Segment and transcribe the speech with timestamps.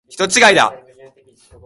[0.09, 0.73] 人違いだ。